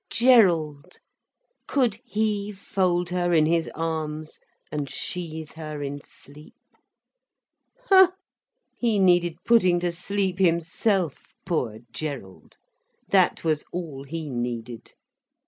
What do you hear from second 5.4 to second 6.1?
her in